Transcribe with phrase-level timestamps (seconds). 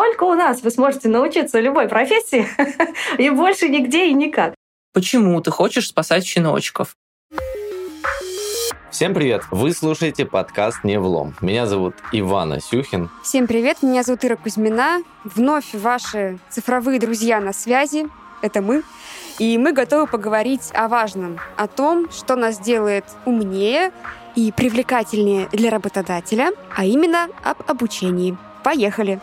[0.00, 2.46] только у нас вы сможете научиться любой профессии,
[3.18, 4.54] и больше нигде и никак.
[4.94, 6.96] Почему ты хочешь спасать щеночков?
[8.90, 9.42] Всем привет!
[9.50, 11.34] Вы слушаете подкаст «Не влом».
[11.42, 13.10] Меня зовут Иван Асюхин.
[13.22, 15.02] Всем привет, меня зовут Ира Кузьмина.
[15.24, 18.08] Вновь ваши цифровые друзья на связи.
[18.40, 18.82] Это мы.
[19.38, 23.92] И мы готовы поговорить о важном, о том, что нас делает умнее
[24.34, 28.38] и привлекательнее для работодателя, а именно об обучении.
[28.64, 29.20] Поехали!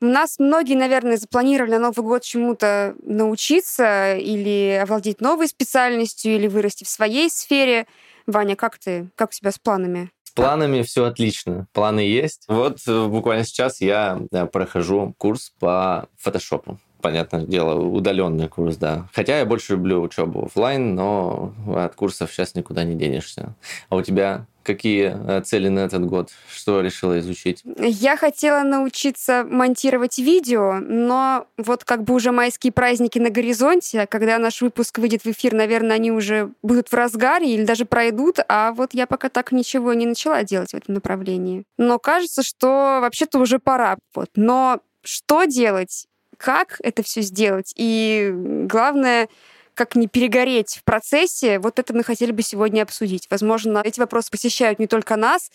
[0.00, 6.46] У нас многие, наверное, запланировали на Новый год чему-то научиться или овладеть новой специальностью, или
[6.46, 7.86] вырасти в своей сфере.
[8.26, 9.08] Ваня, как ты?
[9.14, 10.10] Как у тебя с планами?
[10.24, 11.66] С планами все отлично.
[11.72, 12.44] Планы есть.
[12.48, 14.20] Вот э, буквально сейчас я
[14.52, 19.06] прохожу курс по фотошопу понятное дело, удаленный курс, да.
[19.12, 23.54] Хотя я больше люблю учебу офлайн, но от курсов сейчас никуда не денешься.
[23.90, 26.30] А у тебя какие э, цели на этот год?
[26.48, 27.62] Что решила изучить?
[27.78, 34.06] Я хотела научиться монтировать видео, но вот как бы уже майские праздники на горизонте, а
[34.06, 38.38] когда наш выпуск выйдет в эфир, наверное, они уже будут в разгаре или даже пройдут,
[38.48, 41.64] а вот я пока так ничего не начала делать в этом направлении.
[41.76, 43.98] Но кажется, что вообще-то уже пора.
[44.14, 44.30] Вот.
[44.36, 46.06] Но что делать?
[46.36, 47.72] Как это все сделать.
[47.76, 49.28] И главное,
[49.74, 53.26] как не перегореть в процессе, вот это мы хотели бы сегодня обсудить.
[53.30, 55.50] Возможно, эти вопросы посещают не только нас,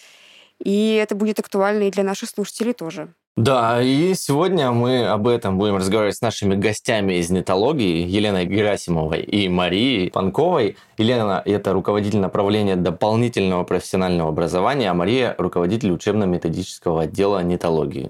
[0.64, 3.14] и это будет актуально и для наших слушателей тоже.
[3.40, 9.22] Да, и сегодня мы об этом будем разговаривать с нашими гостями из нетологии Еленой Герасимовой
[9.22, 10.76] и Марией Панковой.
[10.98, 18.10] Елена– это руководитель направления дополнительного профессионального образования, а Мария– руководитель учебно-методического отдела нетологии.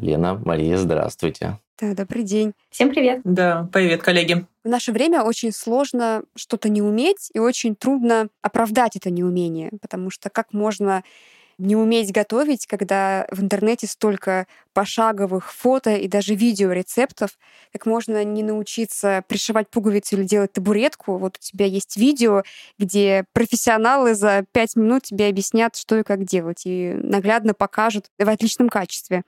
[0.00, 1.58] Лена, Мария, здравствуйте.
[1.78, 2.52] Да, добрый день.
[2.70, 3.20] Всем привет.
[3.24, 4.46] Да, привет, коллеги.
[4.64, 10.10] В наше время очень сложно что-то не уметь, и очень трудно оправдать это неумение, потому
[10.10, 11.02] что как можно
[11.58, 17.38] не уметь готовить, когда в интернете столько пошаговых фото и даже видео рецептов,
[17.70, 21.18] как можно не научиться пришивать пуговицу или делать табуретку.
[21.18, 22.44] Вот у тебя есть видео,
[22.78, 28.28] где профессионалы за пять минут тебе объяснят, что и как делать, и наглядно покажут в
[28.28, 29.22] отличном качестве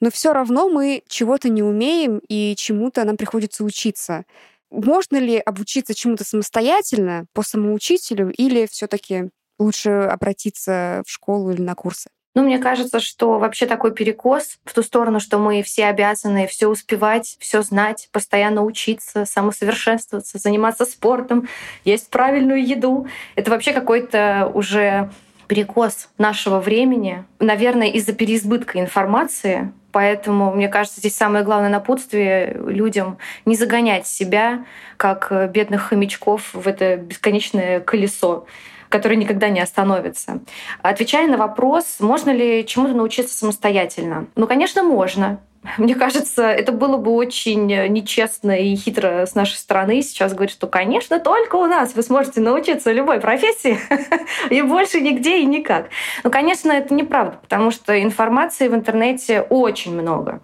[0.00, 4.24] но все равно мы чего-то не умеем и чему-то нам приходится учиться.
[4.70, 11.74] Можно ли обучиться чему-то самостоятельно по самоучителю или все-таки лучше обратиться в школу или на
[11.74, 12.10] курсы?
[12.34, 16.68] Ну, мне кажется, что вообще такой перекос в ту сторону, что мы все обязаны все
[16.68, 21.48] успевать, все знать, постоянно учиться, самосовершенствоваться, заниматься спортом,
[21.84, 23.08] есть правильную еду.
[23.34, 25.10] Это вообще какой-то уже
[25.48, 33.18] перекос нашего времени, наверное, из-за переизбытка информации, Поэтому, мне кажется, здесь самое главное напутствие людям
[33.46, 34.64] не загонять себя,
[34.96, 38.46] как э, бедных хомячков, в это бесконечное колесо
[38.90, 40.40] которое никогда не остановится.
[40.80, 44.28] Отвечая на вопрос, можно ли чему-то научиться самостоятельно?
[44.34, 45.40] Ну, конечно, можно.
[45.76, 50.66] Мне кажется, это было бы очень нечестно и хитро с нашей стороны сейчас говорить, что,
[50.66, 53.78] конечно, только у нас вы сможете научиться любой профессии
[54.50, 55.88] и больше нигде и никак.
[56.24, 60.40] Ну, конечно, это неправда, потому что информации в интернете очень много.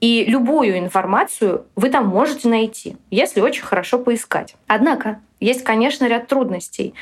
[0.00, 4.56] И любую информацию вы там можете найти, если очень хорошо поискать.
[4.66, 6.94] Однако есть, конечно, ряд трудностей.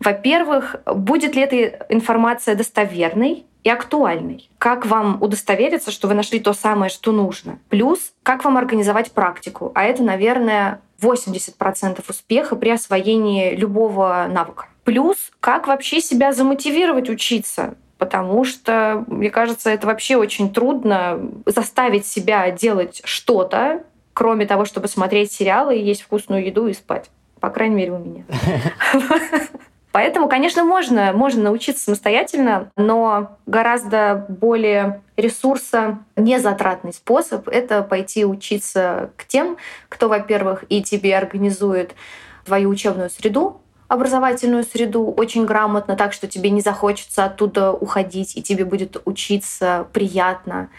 [0.00, 3.46] Во-первых, будет ли эта информация достоверной?
[3.62, 4.48] И актуальной.
[4.58, 7.58] Как вам удостовериться, что вы нашли то самое, что нужно?
[7.68, 9.72] Плюс, как вам организовать практику?
[9.74, 14.66] А это, наверное, 80% успеха при освоении любого навыка.
[14.84, 17.74] Плюс, как вообще себя замотивировать учиться?
[17.98, 23.84] Потому что, мне кажется, это вообще очень трудно заставить себя делать что-то,
[24.14, 27.10] кроме того, чтобы смотреть сериалы, есть вкусную еду и спать.
[27.40, 28.24] По крайней мере, у меня.
[29.92, 39.10] Поэтому, конечно, можно, можно научиться самостоятельно, но гораздо более ресурса незатратный способ— это пойти учиться
[39.16, 39.56] к тем,
[39.88, 41.94] кто, во-первых, и тебе организует
[42.44, 48.42] твою учебную среду, образовательную среду очень грамотно, так что тебе не захочется оттуда уходить, и
[48.42, 50.70] тебе будет учиться приятно.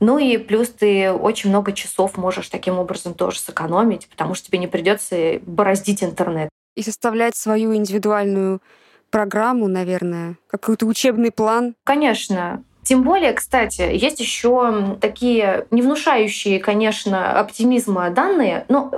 [0.00, 4.58] Ну и плюс ты очень много часов можешь таким образом тоже сэкономить, потому что тебе
[4.58, 6.48] не придется бороздить интернет
[6.78, 8.62] и составлять свою индивидуальную
[9.10, 11.74] программу, наверное, какой-то учебный план.
[11.82, 12.62] Конечно.
[12.84, 18.64] Тем более, кстати, есть еще такие не внушающие, конечно, оптимизма данные.
[18.68, 18.90] Ну,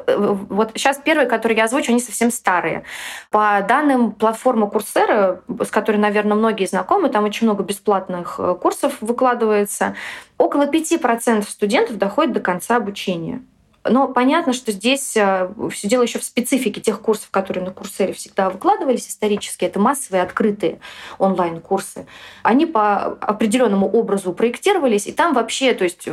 [0.49, 2.85] вот сейчас первые, которые я озвучу, они совсем старые.
[3.31, 8.99] По данным платформы Курсера, с которой, наверное, многие знакомы, там очень много бесплатных э, курсов
[9.01, 9.97] выкладывается,
[10.39, 13.43] около 5% студентов доходит до конца обучения.
[13.85, 18.13] Но понятно, что здесь э, все дело еще в специфике тех курсов, которые на Курсере
[18.13, 19.65] всегда выкладывались исторически.
[19.65, 20.81] Это массовые открытые
[21.19, 22.07] онлайн-курсы.
[22.43, 26.07] Они по определенному образу проектировались, и там вообще, то есть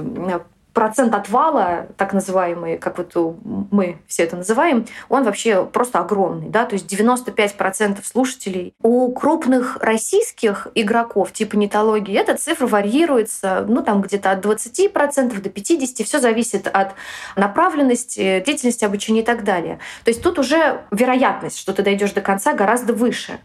[0.77, 3.15] процент отвала, так называемый, как вот
[3.71, 6.49] мы все это называем, он вообще просто огромный.
[6.49, 6.65] Да?
[6.65, 8.75] То есть 95% слушателей.
[8.83, 15.49] У крупных российских игроков типа нетологии эта цифра варьируется ну, там где-то от 20% до
[15.49, 16.03] 50%.
[16.03, 16.93] Все зависит от
[17.35, 19.79] направленности, деятельности обучения и так далее.
[20.03, 23.39] То есть тут уже вероятность, что ты дойдешь до конца, гораздо выше.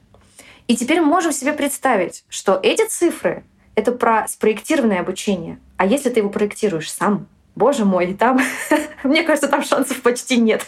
[0.68, 3.44] И теперь мы можем себе представить, что эти цифры—
[3.74, 7.26] это про спроектированное обучение— а если ты его проектируешь сам,
[7.56, 8.40] боже мой, там,
[9.02, 10.64] мне кажется, там шансов почти нет.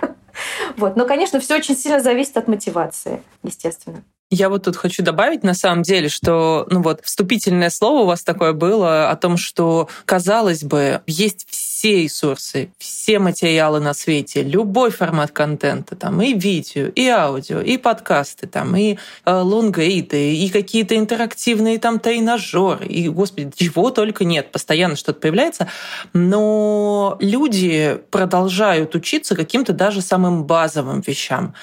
[0.76, 0.94] Вот.
[0.96, 4.04] Но, конечно, все очень сильно зависит от мотивации, естественно.
[4.30, 8.22] Я вот тут хочу добавить, на самом деле, что, ну вот, вступительное слово у вас
[8.22, 14.90] такое было о том, что, казалось бы, есть все ресурсы, все материалы на свете, любой
[14.90, 20.96] формат контента, там и видео, и аудио, и подкасты, там и э, лонгрейды, и какие-то
[20.96, 25.68] интерактивные там тренажеры, и, господи, чего только нет, постоянно что-то появляется,
[26.12, 31.54] но люди продолжают учиться каким-то даже самым базовым вещам.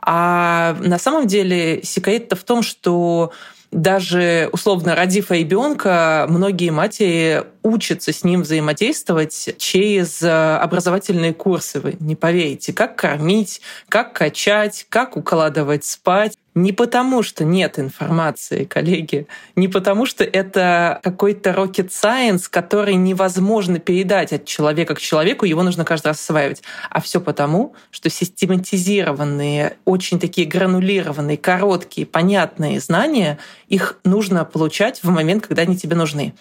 [0.00, 3.32] А на самом деле секрет-то в том, что
[3.70, 11.80] даже условно родив ребенка, многие матери учатся с ним взаимодействовать через э, образовательные курсы.
[11.80, 16.34] Вы не поверите, как кормить, как качать, как укладывать спать.
[16.54, 19.26] Не потому, что нет информации, коллеги,
[19.56, 25.64] не потому, что это какой-то rocket science, который невозможно передать от человека к человеку, его
[25.64, 33.38] нужно каждый раз осваивать, а все потому, что систематизированные, очень такие гранулированные, короткие, понятные знания,
[33.66, 36.34] их нужно получать в момент, когда они тебе нужны.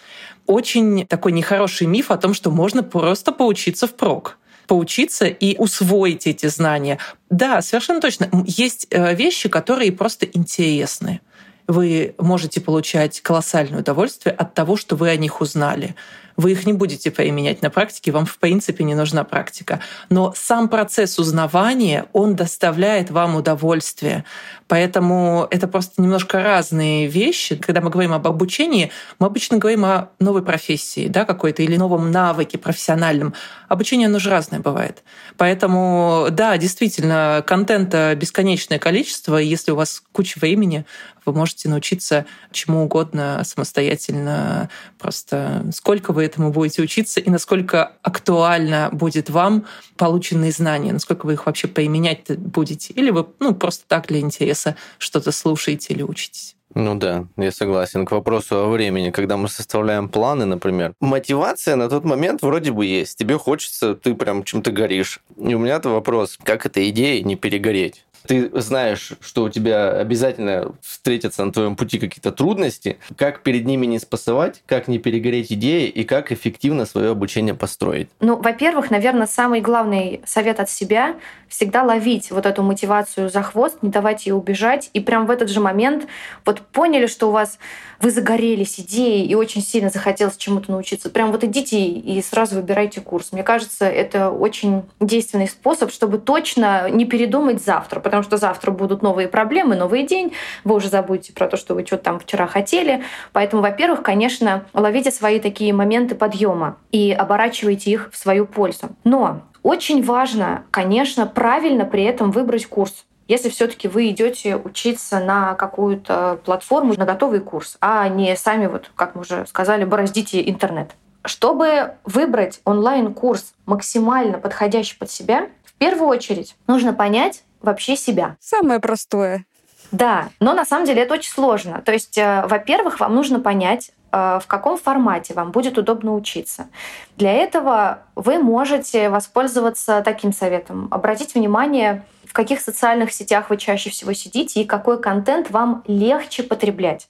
[0.46, 4.38] Очень такой нехороший миф о том, что можно просто поучиться впрок
[4.68, 6.98] поучиться и усвоить эти знания.
[7.30, 8.30] Да, совершенно точно.
[8.46, 11.22] Есть э, вещи, которые просто интересны.
[11.68, 15.96] Вы можете получать колоссальное удовольствие от того, что вы о них узнали.
[16.38, 19.80] Вы их не будете применять на практике, вам в принципе не нужна практика.
[20.10, 24.26] Но сам процесс узнавания, он доставляет вам удовольствие.
[24.68, 27.56] Поэтому это просто немножко разные вещи.
[27.56, 32.12] Когда мы говорим об обучении, мы обычно говорим о новой профессии да, какой-то или новом
[32.12, 33.34] навыке профессиональном.
[33.68, 35.04] Обучение, оно же разное бывает.
[35.38, 39.38] Поэтому, да, действительно, контента бесконечное количество.
[39.38, 40.86] Если у вас куча времени,
[41.26, 44.70] вы можете научиться чему угодно самостоятельно.
[45.00, 49.66] Просто сколько вы этому будете учиться и насколько актуально будет вам
[49.98, 52.94] полученные знания, насколько вы их вообще применять будете.
[52.94, 56.56] Или вы ну, просто так для интереса что-то слушаете или учитесь.
[56.76, 58.06] Ну да, я согласен.
[58.06, 62.86] К вопросу о времени, когда мы составляем планы, например, мотивация на тот момент вроде бы
[62.86, 63.18] есть.
[63.18, 65.20] Тебе хочется, ты прям чем-то горишь.
[65.38, 68.06] И у меня-то вопрос, как этой идеей не перегореть?
[68.28, 73.86] Ты знаешь, что у тебя обязательно встретятся на твоем пути какие-то трудности, как перед ними
[73.86, 78.10] не спасывать, как не перегореть идеи и как эффективно свое обучение построить?
[78.20, 81.16] Ну, во-первых, наверное, самый главный совет от себя—
[81.54, 85.50] всегда ловить вот эту мотивацию за хвост, не давать ей убежать, и прям в этот
[85.50, 86.08] же момент
[86.46, 87.60] вот поняли, что у вас
[88.02, 91.12] вы загорелись идеей и очень сильно захотелось чему-то научиться.
[91.12, 93.32] Прям вот идите и сразу выбирайте курс.
[93.32, 99.02] Мне кажется, это очень действенный способ, чтобы точно не передумать завтра, потому что завтра будут
[99.02, 100.34] новые проблемы, новый день,
[100.64, 103.04] вы уже забудете про то, что вы что-то там вчера хотели.
[103.32, 108.90] Поэтому, во-первых, конечно, ловите свои такие моменты подъема и оборачивайте их в свою пользу.
[109.04, 113.04] Но очень важно, конечно, правильно при этом выбрать курс.
[113.28, 118.92] Если все-таки вы идете учиться на какую-то платформу, на готовый курс, а не сами, вот,
[118.96, 120.92] как мы уже сказали, бороздите интернет.
[121.26, 128.38] Чтобы выбрать онлайн-курс максимально подходящий под себя, в первую очередь нужно понять, вообще себя.
[128.40, 129.46] Самое простое.
[129.92, 131.82] Да, но на самом деле это очень сложно.
[131.86, 136.68] То есть, э, во-первых, вам нужно понять, э, в каком формате вам будет удобно учиться.
[137.16, 140.88] Для этого вы можете воспользоваться таким советом.
[140.90, 146.42] Обратить внимание, в каких социальных сетях вы чаще всего сидите и какой контент вам легче
[146.42, 147.08] потреблять.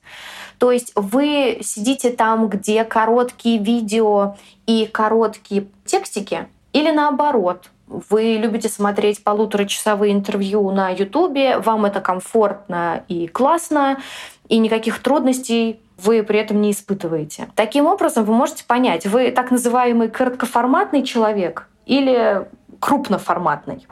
[0.57, 4.35] То есть вы сидите там, где короткие видео
[4.67, 13.03] и короткие текстики, или наоборот, вы любите смотреть полуторачасовые интервью на Ютубе, вам это комфортно
[13.07, 13.99] и классно,
[14.47, 17.49] и никаких трудностей вы при этом не испытываете.
[17.55, 22.47] Таким образом, вы можете понять, вы так называемый короткоформатный человек или
[22.79, 23.85] крупноформатный.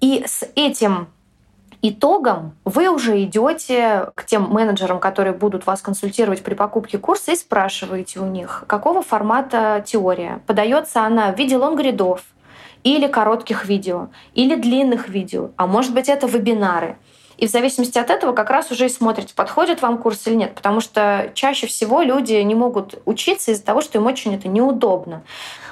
[0.00, 1.08] И с этим
[1.82, 7.36] Итогом вы уже идете к тем менеджерам, которые будут вас консультировать при покупке курса, и
[7.36, 10.42] спрашиваете у них, какого формата теория.
[10.46, 12.22] Подается она в виде лонгридов,
[12.84, 16.98] или коротких видео, или длинных видео, а может быть это вебинары.
[17.40, 20.54] И в зависимости от этого как раз уже и смотрите, подходит вам курс или нет.
[20.54, 25.22] Потому что чаще всего люди не могут учиться из-за того, что им очень это неудобно.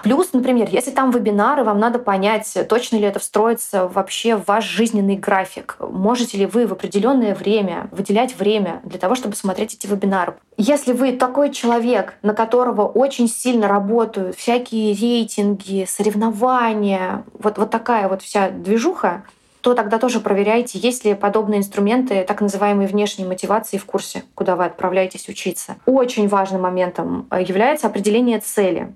[0.03, 4.65] Плюс, например, если там вебинары, вам надо понять, точно ли это встроится вообще в ваш
[4.65, 5.77] жизненный график.
[5.79, 10.37] Можете ли вы в определенное время выделять время для того, чтобы смотреть эти вебинары.
[10.57, 18.09] Если вы такой человек, на которого очень сильно работают всякие рейтинги, соревнования, вот, вот такая
[18.09, 19.25] вот вся движуха,
[19.61, 24.57] то тогда тоже проверяйте, есть ли подобные инструменты так называемой внешней мотивации в курсе, куда
[24.57, 25.77] вы отправляетесь учиться.
[25.87, 28.93] Очень важным моментом э, является определение цели.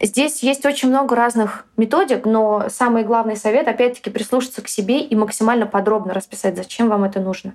[0.00, 5.14] Здесь есть очень много разных методик, но самый главный совет, опять-таки, прислушаться к себе и
[5.14, 7.54] максимально подробно расписать, зачем вам это нужно.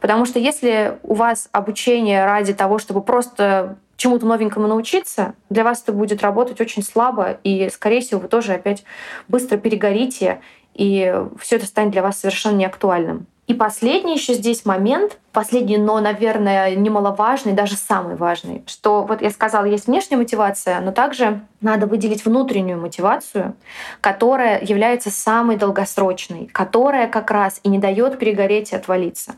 [0.00, 5.82] Потому что если у вас обучение ради того, чтобы просто чему-то новенькому научиться, для вас
[5.82, 8.84] это будет работать очень слабо, и, скорее всего, вы тоже опять
[9.28, 10.40] быстро перегорите
[10.74, 13.26] и все это станет для вас совершенно неактуальным.
[13.48, 19.30] И последний еще здесь момент, последний, но, наверное, немаловажный, даже самый важный, что вот я
[19.30, 23.54] сказала, есть внешняя мотивация, но также надо выделить внутреннюю мотивацию,
[24.00, 29.34] которая является самой долгосрочной, которая как раз и не дает перегореть и отвалиться.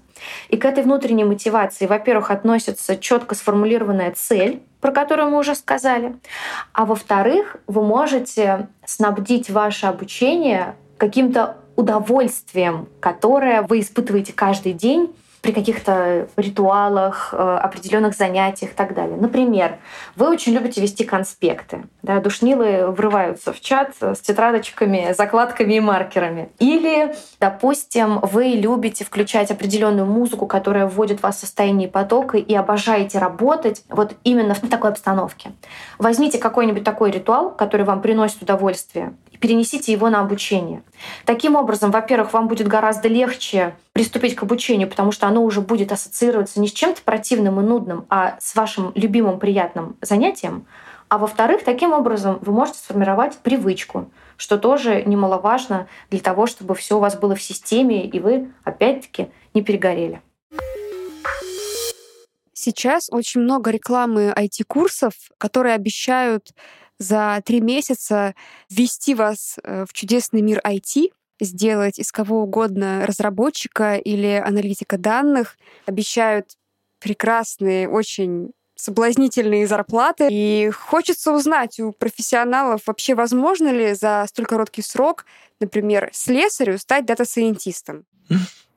[0.49, 6.14] И к этой внутренней мотивации, во-первых, относится четко сформулированная цель, про которую мы уже сказали,
[6.75, 15.53] а во-вторых, вы можете снабдить ваше обучение каким-то удовольствием, которое вы испытываете каждый день при
[15.53, 19.19] каких-то ритуалах, э, определенных занятиях и так далее.
[19.19, 19.77] Например,
[20.17, 21.83] вы очень любите вести конспекты.
[22.03, 26.49] Да, душнилы врываются в чат с тетрадочками, закладками и маркерами.
[26.59, 33.19] Или, допустим, вы любите включать определенную музыку, которая вводит вас в состояние потока и обожаете
[33.19, 35.53] работать вот именно в такой обстановке.
[35.99, 39.13] Возьмите какой-нибудь такой ритуал, который вам приносит удовольствие,
[39.45, 40.83] перенесите его на обучение.
[41.27, 45.93] Таким образом, во-первых, вам будет гораздо легче приступить к обучению, потому что оно уже будет
[45.93, 50.65] ассоциироваться не с чем-то противным и нудным, а с вашим любимым приятным занятием.
[51.11, 56.97] А во-вторых, таким образом вы можете сформировать привычку, что тоже немаловажно для того, чтобы все
[56.97, 60.23] у вас было в системе, и вы, опять-таки, не перегорели.
[62.55, 66.55] Сейчас очень много рекламы IT-курсов, которые обещают
[66.99, 68.35] за три месяца
[68.71, 75.57] ввести вас э, в чудесный мир IT, сделать из кого угодно разработчика или аналитика данных.
[75.87, 76.57] Обещают
[77.01, 80.29] прекрасные, очень соблазнительные зарплаты.
[80.31, 85.27] И хочется узнать у профессионалов, вообще возможно ли за столь короткий срок,
[85.61, 88.05] например, слесарю стать дата-сайентистом?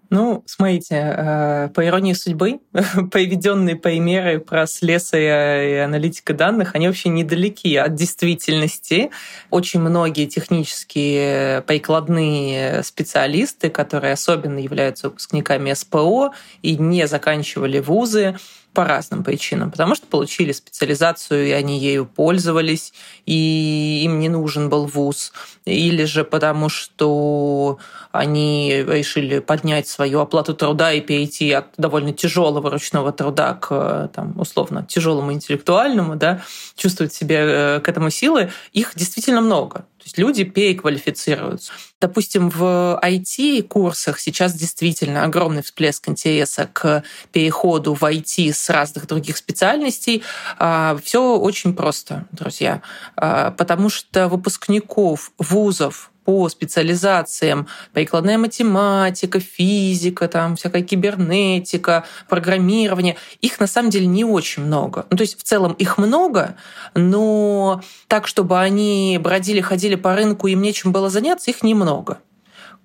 [0.09, 2.59] Ну, смотрите, э, по иронии судьбы,
[3.11, 9.11] приведенные примеры про слесаря и аналитика данных, они вообще недалеки от действительности.
[9.49, 18.37] Очень многие технические прикладные специалисты, которые особенно являются выпускниками СПО и не заканчивали вузы,
[18.77, 19.71] по разным причинам.
[19.71, 22.93] Потому что получили специализацию, и они ею пользовались,
[23.25, 25.33] и им не нужен был вуз.
[25.65, 27.79] Или же потому что
[28.11, 34.39] они решили поднять свою оплату труда и перейти от довольно тяжелого ручного труда к там,
[34.39, 36.41] условно тяжелому интеллектуальному, да,
[36.75, 41.73] чувствовать себе э, к этому силы, их действительно много есть люди переквалифицируются.
[41.99, 49.37] Допустим, в IT-курсах сейчас действительно огромный всплеск интереса к переходу в IT с разных других
[49.37, 50.23] специальностей.
[50.57, 52.81] А, Все очень просто, друзья,
[53.15, 63.61] а, потому что выпускников вузов по специализациям прикладная математика, физика, там всякая кибернетика, программирование, их
[63.61, 65.05] на самом деле не очень много.
[65.09, 66.57] Ну, то есть в целом их много,
[66.95, 72.17] но так, чтобы они бродили, ходили по рынку, им нечем было заняться, их немного.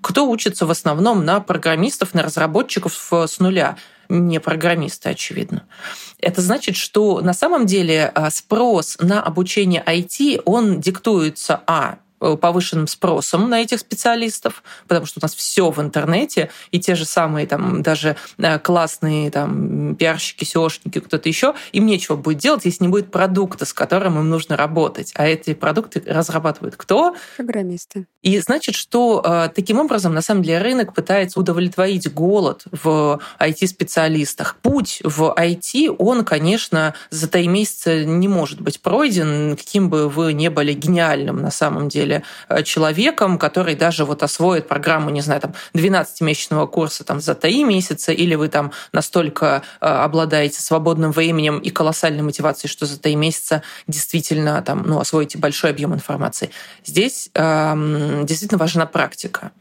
[0.00, 3.76] Кто учится в основном на программистов, на разработчиков с нуля?
[4.08, 5.64] не программисты, очевидно.
[6.18, 11.96] Это значит, что на самом деле а, спрос на обучение IT, он диктуется, а,
[12.40, 17.04] повышенным спросом на этих специалистов, потому что у нас все в интернете, и те же
[17.04, 22.84] самые там даже э, классные там пиарщики, SEOшники, кто-то еще, им нечего будет делать, если
[22.84, 25.12] не будет продукта, с которым им нужно работать.
[25.14, 27.14] А эти продукты разрабатывают кто?
[27.36, 28.06] Программисты.
[28.22, 34.56] И значит, что э, таким образом, на самом деле, рынок пытается удовлетворить голод в IT-специалистах.
[34.62, 40.32] Путь в IT, он, конечно, за три месяца не может быть пройден, каким бы вы
[40.32, 45.20] ни были гениальным на самом деле деле э, человеком, который даже вот освоит программу, не
[45.20, 51.12] знаю, там 12-месячного курса там за 3 месяца, или вы там настолько э, обладаете свободным
[51.12, 56.50] временем и колоссальной мотивацией, что за 3 месяца действительно там, ну, освоите большой объем информации.
[56.84, 59.52] Здесь эм, действительно важна практика.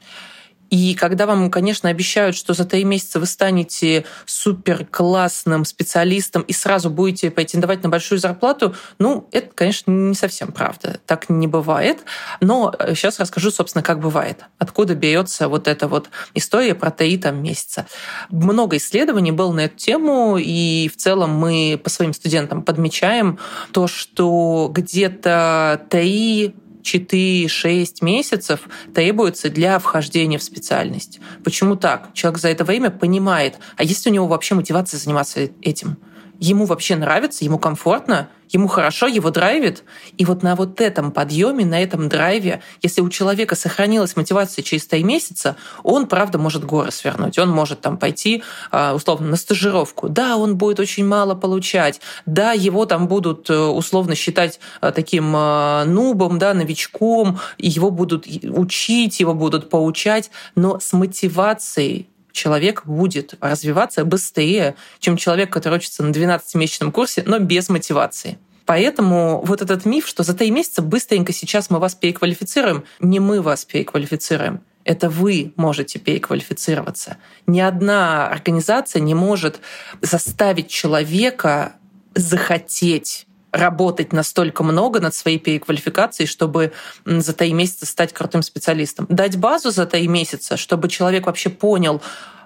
[0.71, 6.53] И когда вам, конечно, обещают, что за три месяца вы станете супер классным специалистом и
[6.53, 10.99] сразу будете претендовать на большую зарплату, ну, это, конечно, не совсем правда.
[11.05, 11.99] Так не бывает.
[12.39, 14.45] Но сейчас э, расскажу, собственно, как бывает.
[14.59, 17.85] Откуда берется вот эта вот история про три там месяца.
[18.29, 23.39] Много исследований было на эту тему, и в целом мы по своим студентам подмечаем
[23.73, 28.61] то, что где-то три 4-6 месяцев
[28.93, 31.19] требуется для вхождения в специальность.
[31.43, 32.13] Почему так?
[32.13, 35.97] Человек за это время понимает, а есть у него вообще мотивация заниматься этим?
[36.41, 39.83] Ему вообще нравится, ему комфортно, ему хорошо, его драйвит.
[40.17, 44.87] И вот на вот этом подъеме, на этом драйве, если у человека сохранилась мотивация через
[44.87, 47.37] три месяца, он, правда, может горы свернуть.
[47.37, 50.09] Он может там пойти, а, условно, на стажировку.
[50.09, 52.01] Да, он будет очень мало получать.
[52.25, 58.25] Да, его там будут э, условно считать э, таким э, нубом, да, новичком, его будут
[58.27, 66.03] учить, его будут поучать, но с мотивацией человек будет развиваться быстрее, чем человек, который учится
[66.03, 68.37] на 12-месячном курсе, но без мотивации.
[68.65, 73.41] Поэтому вот этот миф, что за три месяца быстренько сейчас мы вас переквалифицируем, не мы
[73.41, 74.61] вас переквалифицируем.
[74.83, 77.17] Это вы можете переквалифицироваться.
[77.47, 79.59] Ни одна организация не может
[80.01, 81.73] заставить человека
[82.15, 86.71] захотеть работать настолько много над своей переквалификацией, чтобы
[87.05, 89.05] за три месяца стать крутым специалистом.
[89.09, 92.01] Дать базу за три месяца, чтобы человек вообще понял,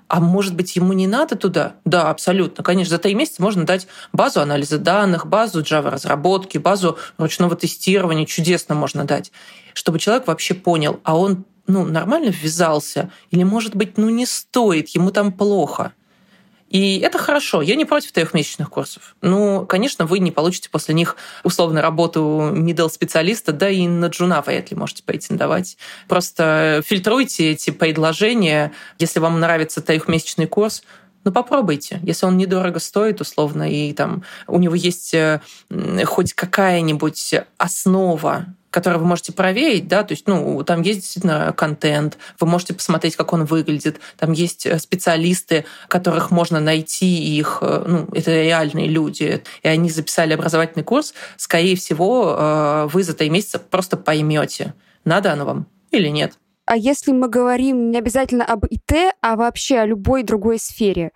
[0.07, 1.75] а может быть, ему не надо туда?
[1.83, 2.63] Да, абсолютно.
[2.63, 8.25] Конечно, за три месяца можно дать базу анализа данных, базу Java-разработки, базу ручного тестирования.
[8.25, 9.31] Чудесно можно дать.
[9.74, 13.12] Чтобы человек вообще понял, а он ну, нормально ввязался?
[13.31, 15.93] Или, может быть, ну не стоит, ему там плохо?
[16.75, 17.62] И это хорошо.
[17.62, 19.15] Я не против трехмесячных курсов.
[19.22, 21.15] Ну, конечно, вы не получите после них
[21.46, 25.77] условно работу middle специалиста, да и на джуна вряд ли можете претендовать.
[26.10, 28.74] Просто фильтруйте эти предложения.
[29.00, 30.84] Если вам нравится трехмесячный курс,
[31.24, 32.01] ну попробуйте.
[32.03, 35.39] Если он недорого стоит, условно, и там у него есть э,
[36.03, 42.17] хоть какая-нибудь основа который вы можете проверить, да, то есть, ну, там есть действительно контент,
[42.41, 47.85] вы можете посмотреть, как он выглядит, там есть э, специалисты, которых можно найти, их, э,
[47.88, 53.29] ну, это реальные люди, и они записали образовательный курс, скорее всего, э, вы за три
[53.29, 54.73] месяца просто поймете,
[55.05, 56.33] надо оно вам или нет.
[56.65, 61.11] А если мы говорим не обязательно об ИТ, а вообще о любой другой сфере,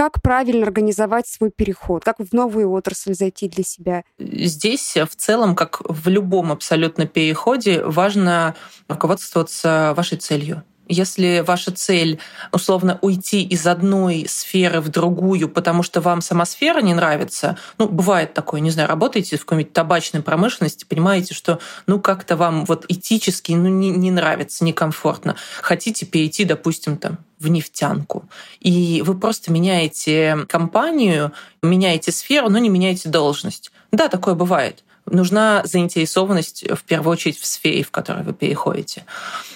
[0.00, 2.04] как правильно организовать свой переход?
[2.04, 4.02] Как в новую отрасль зайти для себя?
[4.18, 8.54] Здесь в целом, как в любом абсолютно переходе, важно
[8.88, 10.62] руководствоваться вашей целью.
[10.90, 12.18] Если ваша цель,
[12.50, 17.88] условно, уйти из одной сферы в другую, потому что вам сама сфера не нравится, ну,
[17.88, 22.86] бывает такое, не знаю, работаете в какой-нибудь табачной промышленности, понимаете, что, ну, как-то вам вот
[22.88, 25.36] этически, ну, не, не нравится, некомфортно.
[25.62, 28.28] Хотите перейти, допустим, там, в нефтянку.
[28.58, 33.70] И вы просто меняете компанию, меняете сферу, но не меняете должность.
[33.92, 39.04] Да, такое бывает нужна заинтересованность в первую очередь в сфере, в которой вы переходите.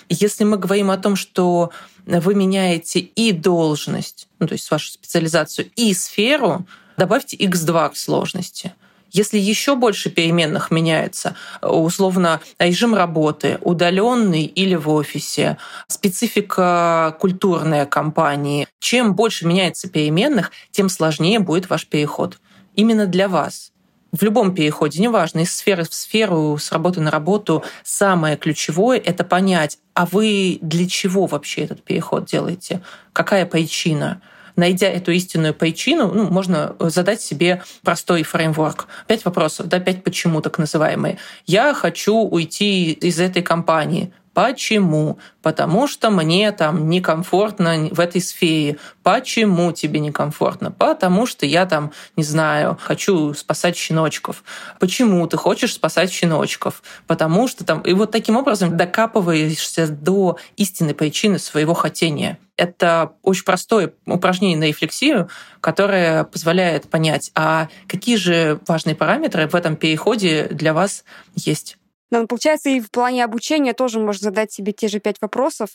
[0.08, 1.70] Если мы говорим о том, что
[2.06, 8.74] вы меняете и должность, ну, то есть вашу специализацию, и сферу, добавьте x2 к сложности.
[9.10, 18.66] Если еще больше переменных меняется, условно режим работы, удаленный или в офисе, специфика культурной компании,
[18.80, 22.40] чем больше меняется переменных, тем сложнее будет ваш переход.
[22.74, 23.70] Именно для вас
[24.14, 29.24] в любом переходе, неважно, из сферы в сферу, с работы на работу, самое ключевое— это
[29.24, 32.80] понять, а вы для чего вообще этот переход делаете?
[33.12, 34.20] Какая причина?
[34.56, 38.86] найдя эту истинную причину, ну, можно задать себе простой фреймворк.
[39.08, 41.18] Пять вопросов, да, пять почему так называемые.
[41.44, 44.12] Я хочу уйти из этой компании.
[44.34, 45.18] Почему?
[45.42, 48.78] Потому что мне там некомфортно в этой сфере.
[49.04, 50.72] Почему тебе некомфортно?
[50.72, 54.42] Потому что я там, не знаю, хочу спасать щеночков.
[54.80, 56.82] Почему ты хочешь спасать щеночков?
[57.06, 57.80] Потому что там...
[57.82, 62.38] И вот таким образом докапываешься до истинной причины своего хотения.
[62.56, 65.28] Это очень простое упражнение на рефлексию,
[65.60, 71.78] которое позволяет понять, а какие же важные параметры в этом переходе для вас есть.
[72.10, 75.70] Но получается, и в плане обучения тоже можно задать себе те же пять вопросов.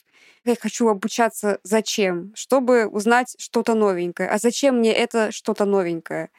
[0.45, 2.31] Я хочу обучаться зачем?
[2.35, 4.29] Чтобы узнать что-то новенькое.
[4.29, 6.29] А зачем мне это что-то новенькое?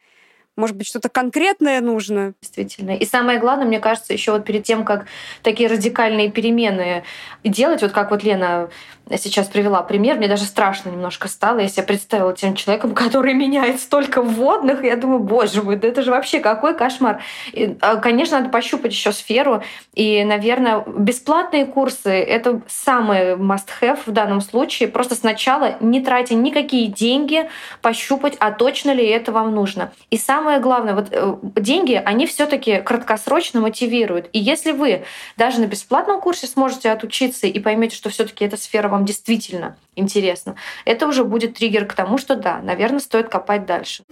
[0.56, 2.34] Может быть, что-то конкретное нужно?
[2.42, 2.90] Действительно.
[2.90, 5.06] И самое главное, мне кажется, еще вот перед тем, как
[5.42, 7.04] такие радикальные перемены
[7.44, 8.68] делать, вот как вот Лена
[9.16, 11.58] сейчас привела пример, мне даже страшно немножко стало.
[11.58, 14.84] Я себя представила тем человеком, который меняет столько вводных.
[14.84, 17.22] Я думаю, боже мой, да это же вообще какой кошмар.
[17.52, 19.62] И, а, конечно, надо пощупать еще сферу.
[19.94, 24.88] И, наверное, бесплатные курсы— это самый must-have в данном случае.
[24.88, 27.48] Просто сначала не тратя никакие деньги,
[27.82, 29.92] пощупать, а точно ли это вам нужно.
[30.10, 34.28] И самое главное, вот э, деньги, они все таки краткосрочно мотивируют.
[34.32, 35.04] И если вы
[35.36, 39.76] даже на бесплатном курсе сможете отучиться и поймете, что все таки эта сфера вам действительно
[39.96, 44.04] интересна, это уже будет триггер к тому, что да, наверное, стоит копать дальше.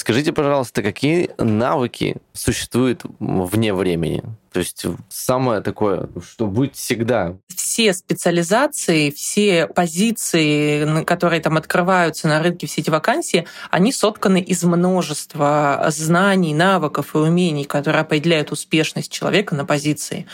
[0.00, 4.22] Скажите, пожалуйста, какие навыки существуют вне времени?
[4.50, 7.36] То есть самое такое, что будет всегда.
[7.54, 14.64] Все специализации, все позиции, которые там открываются на рынке, все эти вакансии, они сотканы из
[14.64, 20.26] множества знаний, навыков и умений, которые определяют успешность человека на позиции.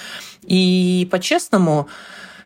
[0.45, 1.89] И по-честному,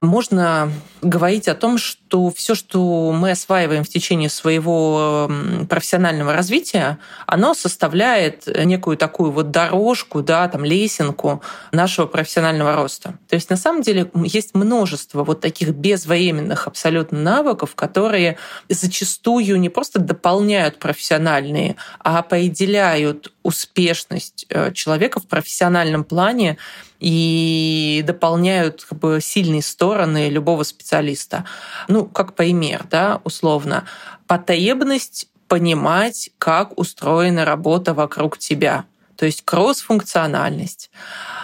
[0.00, 5.30] можно говорить о том, что все, что мы осваиваем в течение своего
[5.68, 13.18] профессионального развития, оно составляет некую такую вот дорожку, да, там, лесенку нашего профессионального роста.
[13.28, 18.38] То есть на самом деле есть множество вот таких безвременных абсолютно навыков, которые
[18.70, 26.58] зачастую не просто дополняют профессиональные, а определяют успешность э, человека в профессиональном плане
[26.98, 31.44] и дополняют как бы, сильные стороны любого специалиста.
[31.88, 33.84] Ну, как пример, да, условно,
[34.26, 38.84] потребность понимать, как устроена работа вокруг тебя.
[39.20, 40.90] То есть кросс-функциональность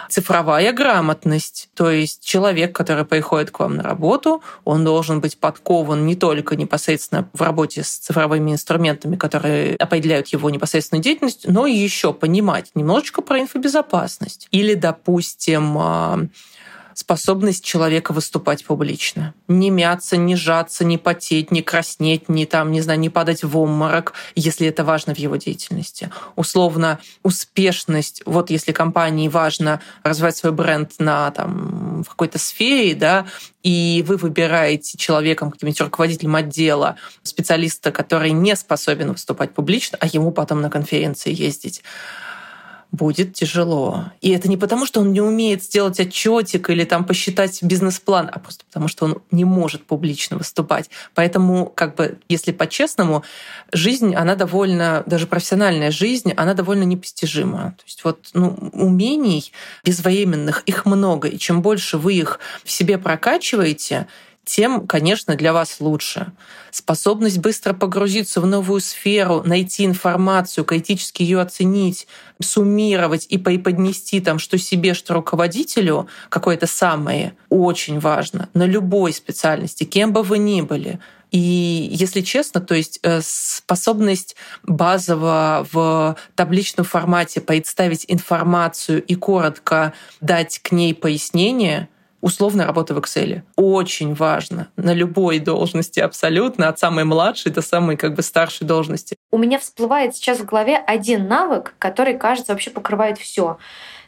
[0.08, 6.06] цифровая грамотность, то есть человек, который приходит к вам на работу, он должен быть подкован
[6.06, 11.74] не только непосредственно в работе с цифровыми инструментами, которые определяют его непосредственную деятельность, но и
[11.74, 14.48] еще понимать немножечко про инфобезопасность.
[14.52, 16.20] Или, допустим, а,
[16.96, 19.34] способность человека выступать публично.
[19.48, 23.54] Не мяться, не жаться, не потеть, не краснеть, не там, не знаю, не падать в
[23.58, 26.10] обморок, если это важно в его деятельности.
[26.36, 33.26] Условно, успешность, вот если компании важно развивать свой бренд на там, в какой-то сфере, да,
[33.62, 40.32] и вы выбираете человеком, каким-нибудь руководителем отдела, специалиста, который не способен выступать публично, а ему
[40.32, 41.82] потом на конференции ездить
[42.92, 44.06] будет тяжело.
[44.20, 48.38] И это не потому, что он не умеет сделать отчетик или там посчитать бизнес-план, а
[48.38, 50.88] просто потому, что он не может публично выступать.
[51.14, 53.22] Поэтому, как бы, если по-честному,
[53.72, 57.74] жизнь, она довольно, даже профессиональная жизнь, она довольно непостижима.
[57.78, 59.52] То есть вот ну, умений
[59.84, 61.28] безвременных, их много.
[61.28, 64.06] И чем больше вы их в себе прокачиваете,
[64.46, 66.32] тем, конечно, для вас лучше.
[66.70, 72.06] Способность быстро погрузиться в новую сферу, найти информацию, критически ее оценить,
[72.40, 79.82] суммировать и преподнести там, что себе, что руководителю, какое-то самое, очень важно на любой специальности,
[79.82, 81.00] кем бы вы ни были.
[81.32, 89.92] И если честно, то есть э, способность базово в табличном формате представить информацию и коротко
[90.20, 91.88] дать к ней пояснение—
[92.20, 93.42] условно работа в Excel.
[93.56, 99.16] Очень важно на любой должности абсолютно, от самой младшей до самой как бы старшей должности.
[99.30, 103.58] У меня всплывает сейчас в голове один навык, который, кажется, вообще покрывает все.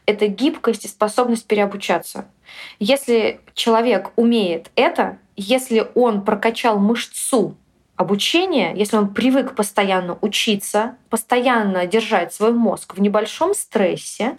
[0.07, 2.27] Это гибкость и способность переобучаться.
[2.79, 7.57] Если человек умеет это, если он прокачал мышцу
[7.99, 14.39] обучения, если он привык постоянно учиться, постоянно держать свой мозг в небольшом стрессе,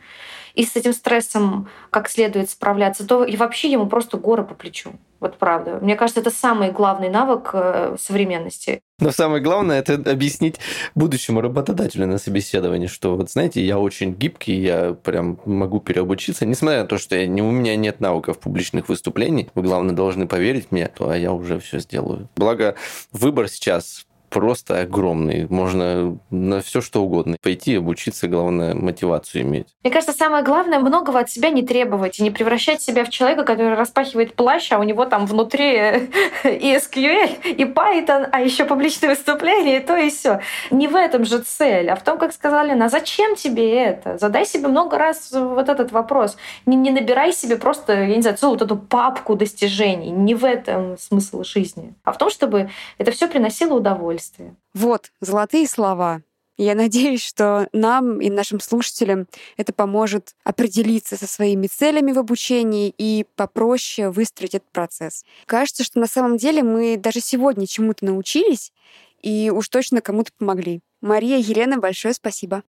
[0.59, 4.91] и с этим стрессом как следует справляться, то и вообще ему просто горы по плечу.
[5.21, 5.79] Вот правда.
[5.81, 8.81] Мне кажется, это самый главный навык э, современности.
[8.99, 10.59] Но самое главное это объяснить
[10.95, 16.81] будущему работодателю на собеседовании, что вот знаете, я очень гибкий, я прям могу переобучиться, несмотря
[16.81, 20.71] на то, что я, не, у меня нет навыков публичных выступлений, вы главное должны поверить
[20.71, 22.27] мне, то а я уже все сделаю.
[22.35, 22.75] Благо
[23.13, 25.47] выбор сейчас просто огромный.
[25.49, 29.67] Можно на все что угодно пойти, обучиться, главное, мотивацию иметь.
[29.83, 33.43] Мне кажется, самое главное многого от себя не требовать и не превращать себя в человека,
[33.43, 35.73] который распахивает плащ, а у него там внутри
[36.43, 40.41] и SQL, и Python, а еще публичные выступления, и то, и все.
[40.71, 44.17] Не в этом же цель, а в том, как сказали, на зачем тебе это?
[44.17, 46.37] Задай себе много раз вот этот вопрос.
[46.65, 50.11] Не, не набирай себе просто, я не знаю, целую вот эту папку достижений.
[50.11, 54.55] Не в этом смысл жизни, а в том, чтобы это все приносило удовольствие удовольствие.
[54.73, 56.21] Вот, золотые слова.
[56.58, 62.93] Я надеюсь, что нам и нашим слушателям это поможет определиться со своими целями в обучении
[62.97, 65.23] и попроще выстроить этот процесс.
[65.45, 68.73] Кажется, что на самом деле мы даже сегодня чему-то научились,
[69.21, 70.82] и уж точно кому-то помогли.
[70.99, 72.63] Мария, Елена, большое спасибо.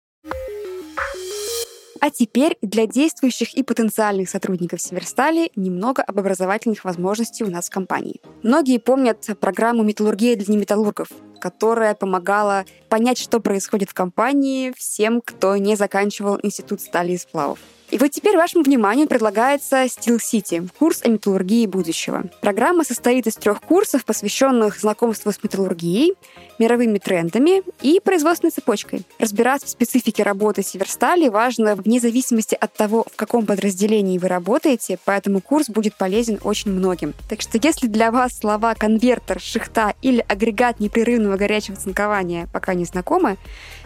[2.01, 7.73] А теперь для действующих и потенциальных сотрудников Северстали немного об образовательных возможностей у нас в
[7.73, 8.21] компании.
[8.43, 11.09] Многие помнят программу «Металлургия для неметаллургов»,
[11.47, 17.61] которая помогала понять, что происходит в компании всем, кто не заканчивал Институт стали и сплавов.
[17.91, 22.25] И вот теперь вашему вниманию предлагается Steel City, курс о металлургии будущего.
[22.41, 26.15] Программа состоит из трех курсов, посвященных знакомству с металлургией,
[26.59, 29.03] мировыми трендами и производственной цепочкой.
[29.21, 34.99] Разбираться в специфике работы Северстали важно вне зависимости от того, в каком подразделении вы работаете,
[35.05, 37.15] поэтому курс будет полезен очень многим.
[37.29, 42.85] Так что если для вас слова конвертер, шихта или агрегат непрерывного горячего цинкования пока не
[42.85, 43.37] знакомы,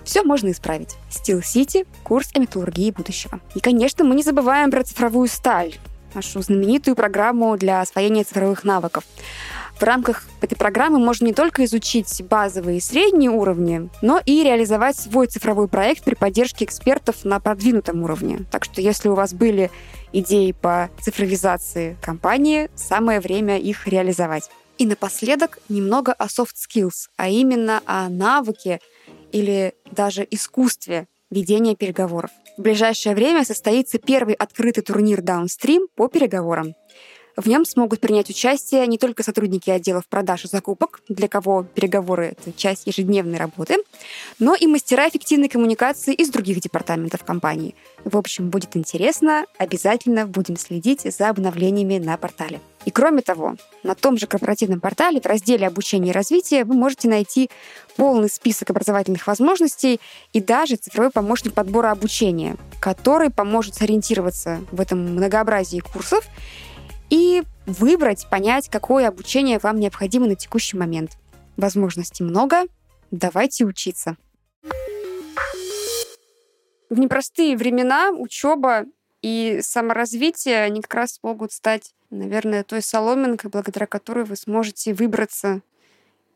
[0.05, 0.97] все можно исправить.
[1.11, 3.41] Steel City– курс о металлургии будущего.
[3.55, 5.75] И, конечно, мы не забываем про цифровую сталь,
[6.15, 9.05] нашу знаменитую программу для освоения цифровых навыков.
[9.81, 14.97] В рамках этой программы можно не только изучить базовые и средние уровни, но и реализовать
[14.97, 18.41] свой цифровой проект при поддержке экспертов на продвинутом уровне.
[18.51, 19.71] Так что если у вас были
[20.13, 24.51] идеи по цифровизации компании, самое время их реализовать.
[24.81, 28.81] И напоследок немного о soft skills, а именно о навыке
[29.31, 32.31] или даже искусстве ведения переговоров.
[32.57, 36.73] В ближайшее время состоится первый открытый турнир Downstream по переговорам.
[37.37, 42.35] В нем смогут принять участие не только сотрудники отделов продаж и закупок, для кого переговоры—
[42.41, 43.77] это часть ежедневной работы,
[44.39, 47.75] но и мастера эффективной коммуникации из других департаментов компании.
[48.05, 52.61] В общем, будет интересно, обязательно будем следить за обновлениями на портале.
[52.87, 57.09] И кроме того, на том же корпоративном портале в разделе «Обучение и развитие» вы можете
[57.09, 57.51] найти
[57.97, 60.01] полный список образовательных возможностей
[60.33, 66.27] и даже цифровой помощник подбора обучения, который поможет сориентироваться в этом многообразии курсов
[67.11, 71.19] и выбрать, понять, какое обучение вам необходимо на текущий момент.
[71.57, 72.63] Возможностей много,
[73.11, 74.17] давайте учиться.
[76.89, 78.85] В непростые времена учеба
[79.23, 85.61] и саморазвитие, они как раз могут стать, наверное, той соломинкой, благодаря которой вы сможете выбраться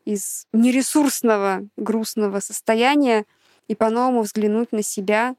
[0.04, 3.24] из нересурсного, грустного состояния
[3.68, 5.34] и по-новому взглянуть на себя,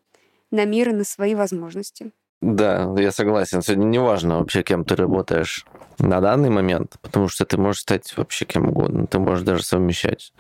[0.52, 2.12] на мир и на свои возможности.
[2.42, 3.62] Да, я согласен.
[3.62, 5.66] Сегодня не важно вообще, кем ты работаешь
[6.00, 9.08] на данный момент, потому что ты можешь стать вообще кем угодно.
[9.08, 10.34] Ты можешь даже совмещать.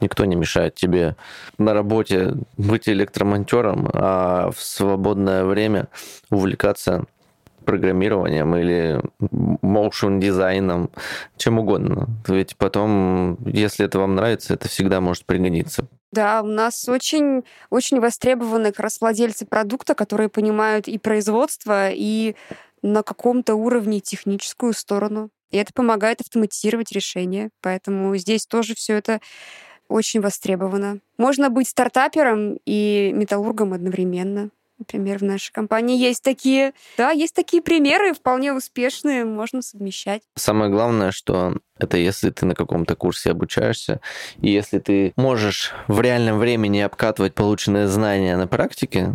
[0.00, 1.16] Никто не мешает тебе
[1.58, 5.88] на работе быть электромонтером, а в свободное время
[6.30, 7.06] увлекаться
[7.68, 10.88] программированием или motion дизайном,
[11.36, 12.08] чем угодно.
[12.26, 15.86] Ведь потом, если это вам нравится, это всегда может пригодиться.
[16.10, 22.34] Да, у нас очень, очень востребованы как раз владельцы продукта, которые понимают и производство, и
[22.82, 25.30] на каком-то уровне техническую сторону.
[25.50, 27.50] И это помогает автоматизировать решения.
[27.62, 29.20] Поэтому здесь тоже все это
[29.88, 31.00] очень востребовано.
[31.16, 34.50] Можно быть стартапером и металлургом одновременно.
[34.78, 40.22] Например, в нашей компании есть такие, да, есть такие примеры, вполне успешные, можно совмещать.
[40.36, 44.00] Самое главное, что это если ты на каком-то курсе обучаешься,
[44.40, 49.14] и если ты можешь в реальном времени обкатывать полученные знания на практике,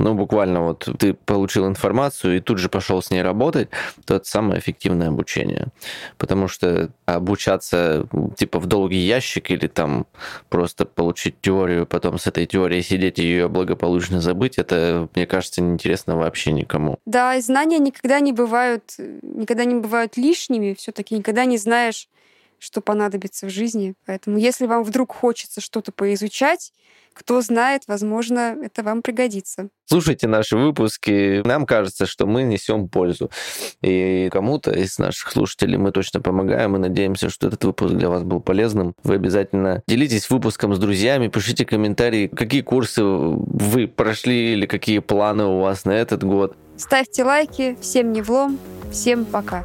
[0.00, 3.68] ну, буквально вот ты получил информацию и тут же пошел с ней работать,
[4.04, 5.68] то это самое эффективное обучение.
[6.16, 10.06] Потому что обучаться типа в долгий ящик или там
[10.48, 15.62] просто получить теорию, потом с этой теорией сидеть и ее благополучно забыть, это, мне кажется,
[15.62, 16.98] неинтересно вообще никому.
[17.04, 22.08] Да, и знания никогда не бывают, никогда не бывают лишними, все-таки никогда не знаешь,
[22.60, 23.94] что понадобится в жизни.
[24.06, 26.72] Поэтому если вам вдруг хочется что-то поизучать,
[27.12, 29.68] кто знает, возможно, это вам пригодится.
[29.86, 31.42] Слушайте наши выпуски.
[31.44, 33.30] Нам кажется, что мы несем пользу.
[33.82, 36.72] И кому-то из наших слушателей мы точно помогаем.
[36.72, 38.94] Мы надеемся, что этот выпуск для вас был полезным.
[39.02, 45.44] Вы обязательно делитесь выпуском с друзьями, пишите комментарии, какие курсы вы прошли или какие планы
[45.44, 46.56] у вас на этот год.
[46.76, 47.76] Ставьте лайки.
[47.80, 48.58] Всем не влом.
[48.92, 49.64] Всем пока.